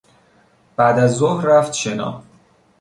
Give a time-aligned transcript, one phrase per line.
[0.77, 2.23] بعدازظهر رفت شنا